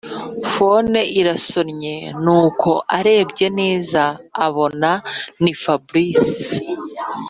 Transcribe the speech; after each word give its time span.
phone 0.53 0.99
irasonye 1.19 1.95
nuko 2.23 2.71
arebye 2.97 3.47
neza 3.59 4.01
abona 4.45 4.91
ni 5.43 5.53
fabric 5.61 6.17